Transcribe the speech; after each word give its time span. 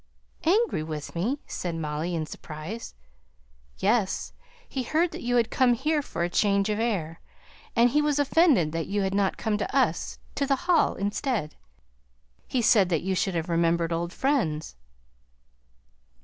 "Angry 0.47 0.81
with 0.81 1.13
me?" 1.13 1.37
said 1.45 1.75
Molly 1.75 2.15
in 2.15 2.25
surprise. 2.25 2.95
"Yes! 3.77 4.33
He 4.67 4.81
heard 4.81 5.11
that 5.11 5.21
you 5.21 5.35
had 5.35 5.51
come 5.51 5.75
here 5.75 6.01
for 6.01 6.27
change 6.27 6.69
of 6.69 6.79
air; 6.79 7.21
and 7.75 7.91
he 7.91 8.01
was 8.01 8.17
offended 8.17 8.71
that 8.71 8.87
you 8.87 9.03
hadn't 9.03 9.37
come 9.37 9.59
to 9.59 9.75
us 9.75 10.17
to 10.33 10.47
the 10.47 10.55
Hall, 10.65 10.95
instead. 10.95 11.53
He 12.47 12.63
said 12.63 12.89
that 12.89 13.03
you 13.03 13.13
should 13.13 13.35
have 13.35 13.47
remembered 13.47 13.93
old 13.93 14.11
friends!" 14.11 14.75